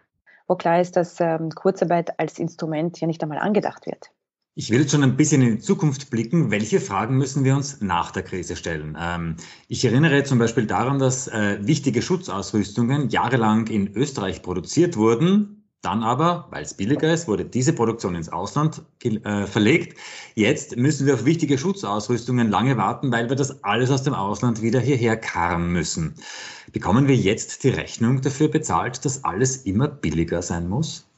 wo 0.48 0.56
klar 0.56 0.80
ist, 0.80 0.96
dass 0.96 1.20
ähm, 1.20 1.50
Kurzarbeit 1.50 2.20
als 2.20 2.38
Instrument 2.38 3.00
ja 3.02 3.08
nicht 3.08 3.24
einmal 3.24 3.40
angedacht 3.40 3.88
wird. 3.88 4.12
Ich 4.54 4.70
will 4.70 4.82
jetzt 4.82 4.92
schon 4.92 5.04
ein 5.04 5.16
bisschen 5.16 5.42
in 5.42 5.56
die 5.56 5.62
Zukunft 5.62 6.10
blicken. 6.10 6.52
Welche 6.52 6.82
Fragen 6.82 7.18
müssen 7.18 7.46
wir 7.46 7.56
uns 7.56 7.80
nach 7.80 8.12
der 8.12 8.24
Krise 8.24 8.58
stellen? 8.58 8.98
Ähm, 9.00 9.38
ich 9.70 9.86
erinnere 9.86 10.26
zum 10.26 10.40
Beispiel 10.40 10.66
daran, 10.66 11.00
dass 11.00 11.30
äh, 11.30 11.60
wichtige 11.62 12.02
Schutzausrüstungen 12.02 13.08
jahrelang 13.08 13.68
in 13.68 13.96
Österreich 13.96 14.42
produziert 14.42 14.98
wurden, 14.98 15.64
dann 15.82 16.04
aber, 16.04 16.50
weil 16.52 16.64
es 16.64 16.74
billiger 16.74 17.14
ist, 17.14 17.30
wurde 17.30 17.46
diese 17.46 17.72
Produktion 17.72 18.14
ins 18.14 18.28
Ausland 18.28 18.84
äh, 19.04 19.48
verlegt. 19.48 19.98
Jetzt 20.36 20.76
müssen 20.76 21.08
wir 21.08 21.14
auf 21.14 21.24
wichtige 21.24 21.58
Schutzausrüstungen 21.58 22.50
lange 22.50 22.76
warten, 22.76 23.10
weil 23.10 23.30
wir 23.30 23.38
das 23.38 23.64
alles 23.64 23.90
aus 23.90 24.04
dem 24.04 24.14
Ausland 24.14 24.62
wieder 24.62 24.82
hierher 24.82 25.16
karren 25.16 25.72
müssen. 25.72 26.16
Bekommen 26.74 27.08
wir 27.08 27.16
jetzt 27.16 27.64
die 27.64 27.70
Rechnung 27.70 28.20
dafür 28.20 28.50
bezahlt, 28.50 29.06
dass 29.06 29.24
alles 29.24 29.58
immer 29.64 29.88
billiger 29.88 30.42
sein 30.42 30.68
muss? 30.68 31.11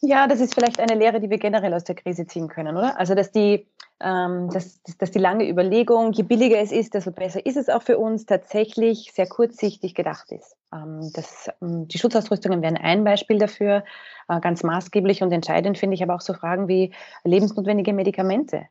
Ja, 0.00 0.28
das 0.28 0.40
ist 0.40 0.54
vielleicht 0.54 0.78
eine 0.78 0.94
Lehre, 0.94 1.20
die 1.20 1.28
wir 1.28 1.38
generell 1.38 1.74
aus 1.74 1.82
der 1.82 1.96
Krise 1.96 2.26
ziehen 2.26 2.48
können, 2.48 2.76
oder? 2.76 2.98
Also, 3.00 3.16
dass 3.16 3.32
die, 3.32 3.66
ähm, 4.00 4.48
dass, 4.50 4.80
dass 4.98 5.10
die 5.10 5.18
lange 5.18 5.48
Überlegung, 5.48 6.12
je 6.12 6.22
billiger 6.22 6.58
es 6.60 6.70
ist, 6.70 6.94
desto 6.94 7.10
besser 7.10 7.44
ist 7.44 7.56
es 7.56 7.68
auch 7.68 7.82
für 7.82 7.98
uns, 7.98 8.24
tatsächlich 8.24 9.12
sehr 9.12 9.26
kurzsichtig 9.26 9.96
gedacht 9.96 10.30
ist. 10.30 10.56
Ähm, 10.72 11.10
das, 11.14 11.50
ähm, 11.60 11.88
die 11.88 11.98
Schutzausrüstungen 11.98 12.62
wären 12.62 12.76
ein 12.76 13.02
Beispiel 13.02 13.38
dafür. 13.38 13.82
Äh, 14.28 14.40
ganz 14.40 14.62
maßgeblich 14.62 15.22
und 15.22 15.32
entscheidend 15.32 15.78
finde 15.78 15.94
ich 15.94 16.02
aber 16.04 16.14
auch 16.14 16.20
so 16.20 16.32
Fragen 16.32 16.68
wie 16.68 16.94
lebensnotwendige 17.24 17.92
Medikamente. 17.92 18.66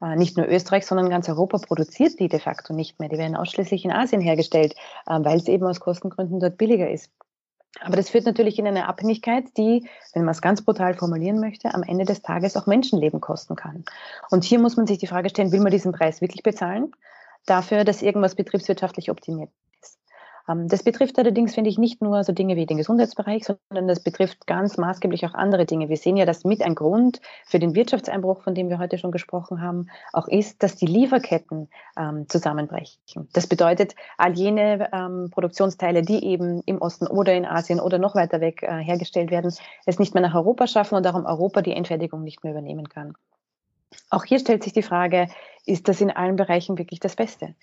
Äh, 0.00 0.14
nicht 0.14 0.36
nur 0.36 0.46
Österreich, 0.46 0.86
sondern 0.86 1.10
ganz 1.10 1.28
Europa 1.28 1.58
produziert 1.58 2.20
die 2.20 2.28
de 2.28 2.38
facto 2.38 2.72
nicht 2.72 3.00
mehr. 3.00 3.08
Die 3.08 3.18
werden 3.18 3.34
ausschließlich 3.36 3.84
in 3.84 3.90
Asien 3.90 4.20
hergestellt, 4.20 4.74
äh, 5.06 5.18
weil 5.20 5.38
es 5.38 5.48
eben 5.48 5.66
aus 5.66 5.80
Kostengründen 5.80 6.38
dort 6.38 6.56
billiger 6.56 6.88
ist. 6.88 7.10
Aber 7.82 7.96
das 7.96 8.10
führt 8.10 8.26
natürlich 8.26 8.58
in 8.58 8.66
eine 8.66 8.88
Abhängigkeit, 8.88 9.44
die, 9.56 9.88
wenn 10.14 10.24
man 10.24 10.32
es 10.32 10.42
ganz 10.42 10.62
brutal 10.62 10.94
formulieren 10.94 11.40
möchte, 11.40 11.74
am 11.74 11.82
Ende 11.82 12.04
des 12.04 12.22
Tages 12.22 12.56
auch 12.56 12.66
Menschenleben 12.66 13.20
kosten 13.20 13.56
kann. 13.56 13.84
Und 14.30 14.44
hier 14.44 14.58
muss 14.58 14.76
man 14.76 14.86
sich 14.86 14.98
die 14.98 15.06
Frage 15.06 15.30
stellen, 15.30 15.52
will 15.52 15.60
man 15.60 15.72
diesen 15.72 15.92
Preis 15.92 16.20
wirklich 16.20 16.42
bezahlen? 16.42 16.92
Dafür, 17.46 17.84
dass 17.84 18.02
irgendwas 18.02 18.34
betriebswirtschaftlich 18.34 19.10
optimiert 19.10 19.50
das 20.54 20.82
betrifft 20.82 21.18
allerdings, 21.18 21.54
finde 21.54 21.68
ich, 21.68 21.76
nicht 21.76 22.00
nur 22.00 22.24
so 22.24 22.32
Dinge 22.32 22.56
wie 22.56 22.64
den 22.64 22.78
Gesundheitsbereich, 22.78 23.44
sondern 23.44 23.86
das 23.86 24.00
betrifft 24.00 24.46
ganz 24.46 24.78
maßgeblich 24.78 25.26
auch 25.26 25.34
andere 25.34 25.66
Dinge. 25.66 25.90
Wir 25.90 25.98
sehen 25.98 26.16
ja, 26.16 26.24
dass 26.24 26.44
mit 26.44 26.62
ein 26.62 26.74
Grund 26.74 27.20
für 27.44 27.58
den 27.58 27.74
Wirtschaftseinbruch, 27.74 28.42
von 28.42 28.54
dem 28.54 28.70
wir 28.70 28.78
heute 28.78 28.96
schon 28.96 29.12
gesprochen 29.12 29.60
haben, 29.60 29.88
auch 30.12 30.26
ist, 30.26 30.62
dass 30.62 30.76
die 30.76 30.86
Lieferketten 30.86 31.68
ähm, 31.98 32.28
zusammenbrechen. 32.28 33.28
Das 33.34 33.46
bedeutet, 33.46 33.94
all 34.16 34.32
jene 34.32 34.88
ähm, 34.92 35.28
Produktionsteile, 35.30 36.00
die 36.02 36.24
eben 36.24 36.62
im 36.64 36.80
Osten 36.80 37.06
oder 37.06 37.34
in 37.34 37.44
Asien 37.44 37.78
oder 37.78 37.98
noch 37.98 38.14
weiter 38.14 38.40
weg 38.40 38.62
äh, 38.62 38.82
hergestellt 38.82 39.30
werden, 39.30 39.52
es 39.84 39.98
nicht 39.98 40.14
mehr 40.14 40.22
nach 40.22 40.34
Europa 40.34 40.66
schaffen 40.66 40.94
und 40.94 41.04
darum 41.04 41.26
Europa 41.26 41.60
die 41.60 41.72
Endfertigung 41.72 42.22
nicht 42.22 42.42
mehr 42.42 42.52
übernehmen 42.52 42.88
kann. 42.88 43.14
Auch 44.10 44.24
hier 44.24 44.38
stellt 44.38 44.62
sich 44.62 44.72
die 44.72 44.82
Frage, 44.82 45.28
ist 45.66 45.86
das 45.86 46.00
in 46.00 46.10
allen 46.10 46.36
Bereichen 46.36 46.78
wirklich 46.78 46.98
das 46.98 47.14
Beste? 47.14 47.54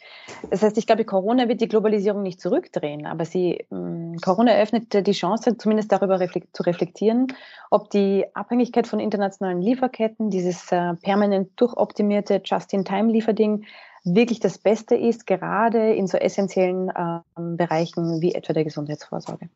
Das 0.52 0.62
heißt, 0.62 0.78
ich 0.78 0.86
glaube, 0.86 1.06
Corona 1.06 1.48
wird 1.48 1.62
die 1.62 1.68
Globalisierung 1.68 2.22
nicht 2.22 2.40
zurückdrehen, 2.40 3.08
aber 3.08 3.26
sie, 3.26 3.66
mm, 3.70 4.18
Corona 4.18 4.52
eröffnet 4.52 5.08
die 5.08 5.12
Chance, 5.12 5.58
zumindest 5.58 5.92
darüber 5.92 6.20
zu 6.20 6.64
reflektieren, 6.64 7.28
ob 7.72 7.90
die 7.90 8.26
Abhängigkeit 8.36 8.86
von 8.86 9.00
internationalen 9.00 9.62
Lieferketten, 9.62 10.30
dieses 10.30 10.72
äh, 10.72 10.94
permanent 10.96 11.60
durchoptimierte 11.60 12.42
Just-in-Time-Lieferding, 12.46 13.66
wirklich 14.04 14.40
das 14.40 14.60
Beste 14.60 14.96
ist, 14.96 15.26
gerade 15.26 15.96
in 15.96 16.06
so 16.06 16.18
essentiellen 16.18 16.90
äh, 16.90 17.22
Bereichen 17.36 18.22
wie 18.22 18.36
etwa 18.36 18.54
der 18.54 18.64
Gesundheitsvorsorge. 18.64 19.50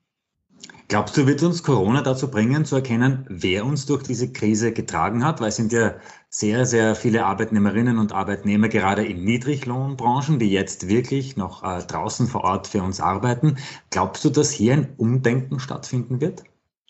Glaubst 0.89 1.15
du, 1.15 1.27
wird 1.27 1.43
uns 1.43 1.61
Corona 1.61 2.01
dazu 2.01 2.31
bringen, 2.31 2.65
zu 2.65 2.77
erkennen, 2.77 3.23
wer 3.29 3.63
uns 3.63 3.85
durch 3.85 4.01
diese 4.01 4.31
Krise 4.31 4.73
getragen 4.73 5.23
hat? 5.23 5.39
Weil 5.39 5.49
es 5.49 5.55
sind 5.55 5.71
ja 5.71 5.93
sehr, 6.29 6.65
sehr 6.65 6.95
viele 6.95 7.25
Arbeitnehmerinnen 7.25 7.99
und 7.99 8.11
Arbeitnehmer 8.11 8.69
gerade 8.69 9.05
in 9.05 9.23
Niedriglohnbranchen, 9.23 10.39
die 10.39 10.49
jetzt 10.49 10.87
wirklich 10.87 11.37
noch 11.37 11.63
äh, 11.63 11.83
draußen 11.85 12.25
vor 12.25 12.43
Ort 12.43 12.65
für 12.65 12.81
uns 12.81 12.99
arbeiten. 12.99 13.57
Glaubst 13.91 14.25
du, 14.25 14.31
dass 14.31 14.49
hier 14.49 14.73
ein 14.73 14.93
Umdenken 14.97 15.59
stattfinden 15.59 16.21
wird? 16.21 16.43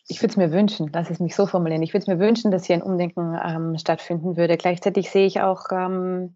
Ich 0.07 0.21
würde 0.21 0.31
es 0.31 0.37
mir 0.37 0.51
wünschen, 0.51 0.89
lass 0.93 1.09
es 1.09 1.19
mich 1.19 1.35
so 1.35 1.45
formulieren. 1.45 1.83
Ich 1.83 1.93
würde 1.93 2.03
es 2.03 2.07
mir 2.07 2.19
wünschen, 2.19 2.51
dass 2.51 2.65
hier 2.65 2.77
ein 2.77 2.81
Umdenken 2.81 3.37
ähm, 3.45 3.77
stattfinden 3.77 4.37
würde. 4.37 4.55
Gleichzeitig 4.55 5.09
sehe 5.11 5.25
ich 5.25 5.41
auch, 5.41 5.65
ähm, 5.71 6.35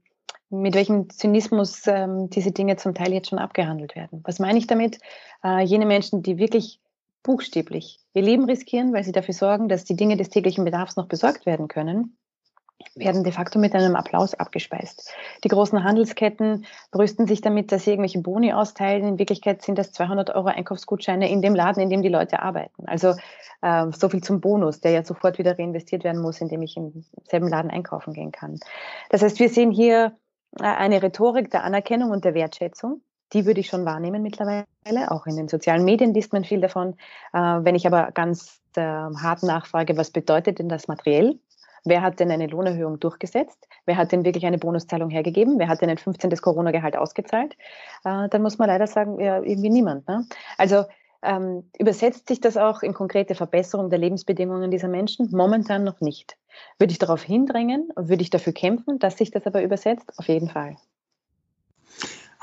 mit 0.50 0.76
welchem 0.76 1.10
Zynismus 1.10 1.88
ähm, 1.88 2.30
diese 2.30 2.52
Dinge 2.52 2.76
zum 2.76 2.94
Teil 2.94 3.14
jetzt 3.14 3.30
schon 3.30 3.40
abgehandelt 3.40 3.96
werden. 3.96 4.22
Was 4.26 4.40
meine 4.40 4.60
ich 4.60 4.68
damit? 4.68 5.00
Äh, 5.44 5.64
jene 5.64 5.86
Menschen, 5.86 6.22
die 6.22 6.38
wirklich 6.38 6.80
buchstäblich 7.24 8.00
ihr 8.14 8.22
Leben 8.22 8.46
riskieren, 8.46 8.94
weil 8.94 9.04
sie 9.04 9.12
dafür 9.12 9.34
sorgen, 9.34 9.70
dass 9.70 9.86
die 9.86 9.96
Dinge 9.96 10.18
des 10.18 10.30
täglichen 10.30 10.66
Bedarfs 10.66 10.96
noch 10.96 11.08
besorgt 11.08 11.46
werden 11.46 11.68
können, 11.68 12.18
werden 12.96 13.24
de 13.24 13.32
facto 13.32 13.60
mit 13.60 13.74
einem 13.74 13.96
Applaus 13.96 14.34
abgespeist. 14.34 15.12
Die 15.44 15.48
großen 15.48 15.84
Handelsketten 15.84 16.66
brüsten 16.92 17.28
sich 17.28 17.42
damit, 17.42 17.72
dass 17.72 17.86
sie 17.86 17.92
irgendwelche 17.92 18.22
Boni 18.22 18.54
austeilen. 18.54 19.08
In 19.08 19.20
Wirklichkeit 19.20 19.62
sind 19.62 19.78
das 19.78 19.92
200 19.94 20.32
Euro 20.32 20.48
Einkaufsgutscheine 20.48 21.30
in 21.30 21.42
dem 21.42 21.56
Laden, 21.56 21.82
in 21.82 21.90
dem 21.90 22.02
die 22.02 22.10
Leute 22.10 22.42
arbeiten. 22.42 22.86
Also 22.86 23.16
äh, 23.62 23.86
so 23.92 24.10
viel 24.10 24.22
zum 24.22 24.42
Bonus, 24.42 24.82
der 24.82 24.92
ja 24.92 25.04
sofort 25.04 25.38
wieder 25.38 25.58
reinvestiert 25.58 26.04
werden 26.04 26.22
muss, 26.22 26.42
indem 26.42 26.62
ich 26.62 26.78
im 26.78 27.06
selben 27.24 27.48
Laden 27.48 27.72
einkaufen 27.72 28.14
gehen 28.14 28.32
kann. 28.32 28.60
Das 29.10 29.22
heißt, 29.22 29.40
wir 29.40 29.50
sehen 29.50 29.72
hier 29.72 30.18
äh, 30.60 30.64
eine 30.64 31.02
Rhetorik 31.02 31.50
der 31.50 31.64
Anerkennung 31.64 32.12
und 32.12 32.26
der 32.26 32.34
Wertschätzung, 32.34 33.02
die 33.34 33.46
würde 33.46 33.60
ich 33.60 33.68
schon 33.68 33.86
wahrnehmen 33.86 34.22
mittlerweile. 34.22 34.66
Auch 35.10 35.26
in 35.26 35.36
den 35.36 35.48
sozialen 35.48 35.84
Medien 35.86 36.14
liest 36.14 36.34
man 36.34 36.44
viel 36.44 36.62
davon. 36.62 36.96
Äh, 37.34 37.38
wenn 37.38 37.76
ich 37.76 37.88
aber 37.88 38.12
ganz 38.12 38.62
äh, 38.76 38.82
hart 38.82 39.44
nachfrage, 39.44 39.98
was 39.98 40.12
bedeutet 40.12 40.60
denn 40.60 40.70
das 40.70 40.88
materiell? 40.88 41.40
Wer 41.86 42.02
hat 42.02 42.20
denn 42.20 42.32
eine 42.32 42.48
Lohnerhöhung 42.48 43.00
durchgesetzt? 43.00 43.68
Wer 43.86 43.98
hat 43.98 44.12
denn 44.14 44.24
wirklich 44.24 44.46
eine 44.46 44.58
Bonuszahlung 44.58 45.10
hergegeben? 45.10 45.60
Wer 45.60 45.68
hat 45.68 45.82
denn 45.82 45.90
ein 45.90 45.98
15. 45.98 46.30
Corona-Gehalt 46.38 46.96
ausgezahlt? 46.96 47.58
Äh, 48.06 48.30
dann 48.30 48.42
muss 48.42 48.58
man 48.58 48.70
leider 48.70 48.88
sagen, 48.88 49.20
ja, 49.20 49.42
irgendwie 49.42 49.70
niemand. 49.70 50.08
Ne? 50.08 50.26
Also 50.58 50.86
ähm, 51.22 51.70
übersetzt 51.78 52.28
sich 52.28 52.40
das 52.40 52.58
auch 52.58 52.84
in 52.84 52.94
konkrete 52.94 53.36
Verbesserung 53.36 53.90
der 53.90 54.00
Lebensbedingungen 54.00 54.72
dieser 54.72 54.88
Menschen? 54.88 55.30
Momentan 55.32 55.84
noch 55.84 56.00
nicht. 56.02 56.38
Würde 56.80 56.92
ich 56.92 57.00
darauf 57.00 57.24
hindrängen? 57.24 57.90
Würde 57.96 58.22
ich 58.22 58.30
dafür 58.30 58.54
kämpfen, 58.54 59.00
dass 59.00 59.18
sich 59.18 59.32
das 59.32 59.46
aber 59.46 59.64
übersetzt? 59.64 60.12
Auf 60.18 60.28
jeden 60.28 60.50
Fall. 60.50 60.78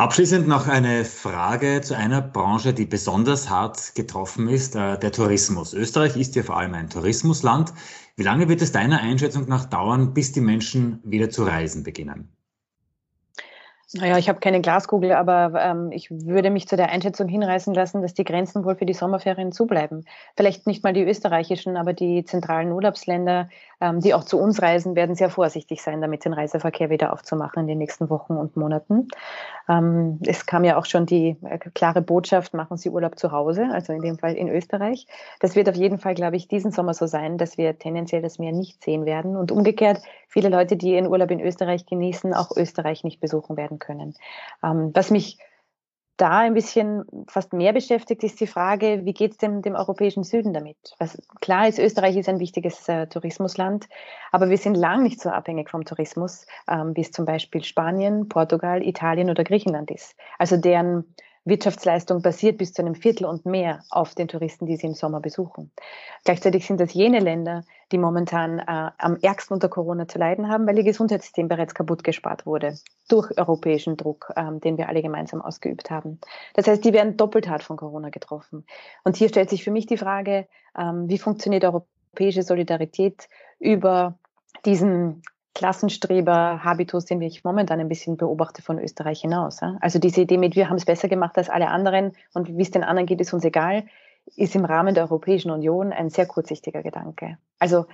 Abschließend 0.00 0.48
noch 0.48 0.66
eine 0.66 1.04
Frage 1.04 1.82
zu 1.82 1.94
einer 1.94 2.22
Branche, 2.22 2.72
die 2.72 2.86
besonders 2.86 3.50
hart 3.50 3.94
getroffen 3.94 4.48
ist, 4.48 4.74
äh, 4.74 4.98
der 4.98 5.12
Tourismus. 5.12 5.74
Österreich 5.74 6.16
ist 6.16 6.34
ja 6.36 6.42
vor 6.42 6.56
allem 6.56 6.72
ein 6.72 6.88
Tourismusland. 6.88 7.74
Wie 8.16 8.22
lange 8.22 8.48
wird 8.48 8.62
es 8.62 8.72
deiner 8.72 9.02
Einschätzung 9.02 9.46
nach 9.46 9.66
dauern, 9.66 10.14
bis 10.14 10.32
die 10.32 10.40
Menschen 10.40 11.00
wieder 11.04 11.28
zu 11.28 11.42
reisen 11.42 11.82
beginnen? 11.82 12.34
Naja, 13.92 14.18
ich 14.18 14.28
habe 14.28 14.38
keine 14.38 14.60
Glaskugel, 14.60 15.10
aber 15.10 15.52
ähm, 15.60 15.90
ich 15.90 16.12
würde 16.12 16.50
mich 16.50 16.68
zu 16.68 16.76
der 16.76 16.90
Einschätzung 16.90 17.26
hinreißen 17.26 17.74
lassen, 17.74 18.02
dass 18.02 18.14
die 18.14 18.22
Grenzen 18.22 18.64
wohl 18.64 18.76
für 18.76 18.86
die 18.86 18.94
Sommerferien 18.94 19.50
zubleiben. 19.50 20.04
Vielleicht 20.36 20.68
nicht 20.68 20.84
mal 20.84 20.92
die 20.92 21.02
österreichischen, 21.02 21.76
aber 21.76 21.92
die 21.92 22.24
zentralen 22.24 22.70
Urlaubsländer, 22.70 23.48
ähm, 23.80 23.98
die 23.98 24.14
auch 24.14 24.22
zu 24.22 24.38
uns 24.38 24.62
reisen, 24.62 24.94
werden 24.94 25.16
sehr 25.16 25.28
vorsichtig 25.28 25.82
sein, 25.82 26.00
damit 26.00 26.24
den 26.24 26.34
Reiseverkehr 26.34 26.88
wieder 26.88 27.12
aufzumachen 27.12 27.62
in 27.62 27.66
den 27.66 27.78
nächsten 27.78 28.10
Wochen 28.10 28.34
und 28.34 28.56
Monaten. 28.56 29.08
Ähm, 29.68 30.20
es 30.24 30.46
kam 30.46 30.62
ja 30.62 30.76
auch 30.76 30.86
schon 30.86 31.04
die 31.04 31.36
äh, 31.42 31.58
klare 31.58 32.00
Botschaft, 32.00 32.54
machen 32.54 32.76
Sie 32.76 32.90
Urlaub 32.90 33.18
zu 33.18 33.32
Hause, 33.32 33.70
also 33.72 33.92
in 33.92 34.02
dem 34.02 34.18
Fall 34.18 34.34
in 34.34 34.48
Österreich. 34.48 35.08
Das 35.40 35.56
wird 35.56 35.68
auf 35.68 35.74
jeden 35.74 35.98
Fall, 35.98 36.14
glaube 36.14 36.36
ich, 36.36 36.46
diesen 36.46 36.70
Sommer 36.70 36.94
so 36.94 37.08
sein, 37.08 37.38
dass 37.38 37.58
wir 37.58 37.76
tendenziell 37.76 38.22
das 38.22 38.38
Meer 38.38 38.52
nicht 38.52 38.84
sehen 38.84 39.04
werden. 39.04 39.36
Und 39.36 39.50
umgekehrt, 39.50 40.00
viele 40.28 40.48
Leute, 40.48 40.76
die 40.76 40.92
ihren 40.92 41.08
Urlaub 41.08 41.32
in 41.32 41.40
Österreich 41.40 41.86
genießen, 41.86 42.34
auch 42.34 42.56
Österreich 42.56 43.02
nicht 43.02 43.18
besuchen 43.18 43.56
werden 43.56 43.79
können. 43.80 44.14
Ähm, 44.62 44.92
was 44.94 45.10
mich 45.10 45.38
da 46.20 46.40
ein 46.40 46.54
bisschen 46.54 47.04
fast 47.28 47.54
mehr 47.54 47.72
beschäftigt, 47.72 48.22
ist 48.24 48.40
die 48.40 48.46
Frage, 48.46 49.04
wie 49.04 49.14
geht 49.14 49.32
es 49.32 49.38
dem, 49.38 49.62
dem 49.62 49.74
europäischen 49.74 50.22
Süden 50.22 50.52
damit? 50.52 50.76
Was, 50.98 51.20
klar 51.40 51.66
ist, 51.66 51.78
Österreich 51.78 52.16
ist 52.16 52.28
ein 52.28 52.40
wichtiges 52.40 52.88
äh, 52.88 53.06
Tourismusland, 53.06 53.88
aber 54.30 54.50
wir 54.50 54.58
sind 54.58 54.74
lang 54.74 55.02
nicht 55.02 55.20
so 55.20 55.30
abhängig 55.30 55.70
vom 55.70 55.84
Tourismus, 55.84 56.46
ähm, 56.68 56.94
wie 56.94 57.00
es 57.00 57.10
zum 57.10 57.24
Beispiel 57.24 57.64
Spanien, 57.64 58.28
Portugal, 58.28 58.86
Italien 58.86 59.30
oder 59.30 59.44
Griechenland 59.44 59.90
ist. 59.90 60.14
Also 60.38 60.58
deren 60.58 61.14
Wirtschaftsleistung 61.50 62.22
basiert 62.22 62.56
bis 62.56 62.72
zu 62.72 62.80
einem 62.80 62.94
Viertel 62.94 63.26
und 63.26 63.44
mehr 63.44 63.82
auf 63.90 64.14
den 64.14 64.28
Touristen, 64.28 64.64
die 64.64 64.76
sie 64.76 64.86
im 64.86 64.94
Sommer 64.94 65.20
besuchen. 65.20 65.70
Gleichzeitig 66.24 66.66
sind 66.66 66.80
das 66.80 66.94
jene 66.94 67.18
Länder, 67.18 67.64
die 67.92 67.98
momentan 67.98 68.58
äh, 68.60 68.90
am 68.96 69.18
ärgsten 69.20 69.54
unter 69.54 69.68
Corona 69.68 70.08
zu 70.08 70.18
leiden 70.18 70.48
haben, 70.48 70.66
weil 70.66 70.78
ihr 70.78 70.84
Gesundheitssystem 70.84 71.48
bereits 71.48 71.74
kaputt 71.74 72.04
gespart 72.04 72.46
wurde 72.46 72.74
durch 73.08 73.36
europäischen 73.36 73.98
Druck, 73.98 74.32
ähm, 74.36 74.60
den 74.60 74.78
wir 74.78 74.88
alle 74.88 75.02
gemeinsam 75.02 75.42
ausgeübt 75.42 75.90
haben. 75.90 76.20
Das 76.54 76.66
heißt, 76.66 76.84
die 76.84 76.94
werden 76.94 77.18
doppelt 77.18 77.48
hart 77.48 77.62
von 77.62 77.76
Corona 77.76 78.08
getroffen. 78.08 78.64
Und 79.04 79.16
hier 79.16 79.28
stellt 79.28 79.50
sich 79.50 79.62
für 79.62 79.70
mich 79.70 79.86
die 79.86 79.98
Frage, 79.98 80.46
ähm, 80.78 81.08
wie 81.08 81.18
funktioniert 81.18 81.64
europäische 81.64 82.42
Solidarität 82.42 83.28
über 83.58 84.18
diesen 84.64 85.22
Klassenstreber-Habitus, 85.60 87.04
den 87.04 87.20
ich 87.20 87.44
momentan 87.44 87.80
ein 87.80 87.88
bisschen 87.88 88.16
beobachte 88.16 88.62
von 88.62 88.78
Österreich 88.78 89.20
hinaus. 89.20 89.60
Also 89.80 89.98
diese 89.98 90.22
Idee 90.22 90.38
mit, 90.38 90.56
wir 90.56 90.70
haben 90.70 90.78
es 90.78 90.86
besser 90.86 91.06
gemacht 91.06 91.36
als 91.36 91.50
alle 91.50 91.68
anderen 91.68 92.12
und 92.32 92.48
wie 92.56 92.62
es 92.62 92.70
den 92.70 92.82
anderen 92.82 93.04
geht, 93.04 93.20
ist 93.20 93.34
uns 93.34 93.44
egal, 93.44 93.84
ist 94.36 94.54
im 94.54 94.64
Rahmen 94.64 94.94
der 94.94 95.04
Europäischen 95.04 95.50
Union 95.50 95.92
ein 95.92 96.08
sehr 96.08 96.24
kurzsichtiger 96.24 96.82
Gedanke. 96.82 97.36
Also 97.58 97.84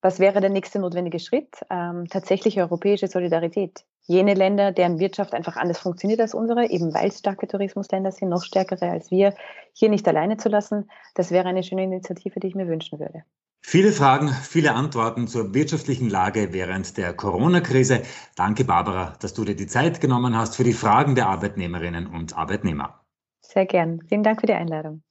was 0.00 0.18
wäre 0.18 0.40
der 0.40 0.48
nächste 0.48 0.78
notwendige 0.78 1.18
Schritt? 1.18 1.56
Ähm, 1.68 2.06
tatsächlich 2.08 2.58
europäische 2.58 3.06
Solidarität. 3.06 3.84
Jene 4.06 4.32
Länder, 4.32 4.72
deren 4.72 4.98
Wirtschaft 4.98 5.34
einfach 5.34 5.56
anders 5.56 5.80
funktioniert 5.80 6.22
als 6.22 6.32
unsere, 6.32 6.70
eben 6.70 6.94
weil 6.94 7.08
es 7.08 7.18
starke 7.18 7.48
Tourismusländer 7.48 8.12
sind, 8.12 8.30
noch 8.30 8.44
stärkere 8.44 8.90
als 8.90 9.10
wir, 9.10 9.34
hier 9.74 9.90
nicht 9.90 10.08
alleine 10.08 10.38
zu 10.38 10.48
lassen, 10.48 10.88
das 11.14 11.32
wäre 11.32 11.48
eine 11.48 11.62
schöne 11.62 11.82
Initiative, 11.82 12.40
die 12.40 12.46
ich 12.46 12.54
mir 12.54 12.66
wünschen 12.66 12.98
würde. 12.98 13.24
Viele 13.60 13.92
Fragen, 13.92 14.28
viele 14.28 14.74
Antworten 14.74 15.28
zur 15.28 15.52
wirtschaftlichen 15.52 16.08
Lage 16.08 16.52
während 16.52 16.96
der 16.96 17.12
Corona-Krise. 17.12 18.02
Danke, 18.34 18.64
Barbara, 18.64 19.14
dass 19.20 19.34
du 19.34 19.44
dir 19.44 19.56
die 19.56 19.66
Zeit 19.66 20.00
genommen 20.00 20.36
hast 20.36 20.56
für 20.56 20.64
die 20.64 20.72
Fragen 20.72 21.14
der 21.14 21.28
Arbeitnehmerinnen 21.28 22.06
und 22.06 22.36
Arbeitnehmer. 22.36 23.04
Sehr 23.40 23.66
gern. 23.66 24.00
Vielen 24.08 24.22
Dank 24.22 24.40
für 24.40 24.46
die 24.46 24.54
Einladung. 24.54 25.02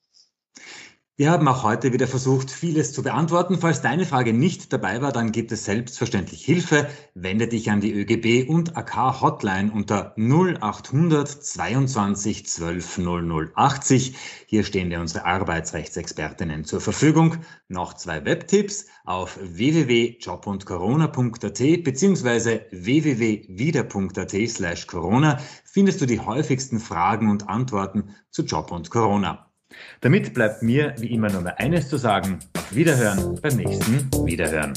Wir 1.20 1.32
haben 1.32 1.48
auch 1.48 1.64
heute 1.64 1.94
wieder 1.94 2.06
versucht, 2.06 2.52
vieles 2.52 2.94
zu 2.94 3.02
beantworten. 3.02 3.58
Falls 3.58 3.82
deine 3.82 4.06
Frage 4.06 4.34
nicht 4.34 4.72
dabei 4.72 5.02
war, 5.02 5.12
dann 5.12 5.32
gibt 5.32 5.52
es 5.52 5.66
selbstverständlich 5.66 6.46
Hilfe. 6.46 6.88
Wende 7.16 7.48
dich 7.48 7.72
an 7.72 7.82
die 7.82 7.92
ÖGB 7.92 8.48
und 8.48 8.78
AK 8.78 9.20
Hotline 9.20 9.72
unter 9.72 10.14
0800 10.16 11.28
22 11.28 12.46
12 12.46 13.00
0080. 13.00 14.16
Hier 14.46 14.64
stehen 14.64 14.92
dir 14.92 15.00
unsere 15.00 15.26
Arbeitsrechtsexpertinnen 15.26 16.66
zur 16.66 16.82
Verfügung. 16.82 17.38
Noch 17.68 17.96
zwei 17.96 18.24
Webtipps 18.24 18.86
auf 19.04 19.40
www.jobundcorona.at 19.42 21.84
bzw. 21.84 22.60
www.wieder.at 22.70 24.50
slash 24.50 24.86
Corona 24.86 25.40
findest 25.66 26.00
du 26.00 26.06
die 26.06 26.20
häufigsten 26.20 26.80
Fragen 26.80 27.32
und 27.32 27.50
Antworten 27.50 28.16
zu 28.30 28.44
Job 28.44 28.72
und 28.72 28.92
Corona. 28.92 29.47
Damit 30.02 30.34
bleibt 30.34 30.62
mir 30.62 30.94
wie 31.00 31.14
immer 31.14 31.30
nur 31.30 31.42
mehr 31.42 31.60
eines 31.60 31.90
zu 31.90 31.98
sagen. 31.98 32.40
Auf 32.56 32.76
Wiederhören 32.76 33.40
beim 33.42 33.58
nächsten 33.58 34.10
Wiederhören. 34.26 34.74